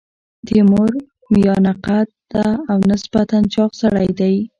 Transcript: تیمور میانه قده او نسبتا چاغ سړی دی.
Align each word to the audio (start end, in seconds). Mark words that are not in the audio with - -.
تیمور 0.47 0.91
میانه 1.33 1.73
قده 1.85 2.45
او 2.71 2.79
نسبتا 2.91 3.37
چاغ 3.53 3.71
سړی 3.81 4.09
دی. 4.19 4.35